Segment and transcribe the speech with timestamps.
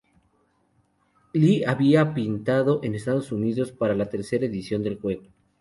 [1.31, 5.27] Lee había pintado en Estados Unidos para la tercera edición del juego.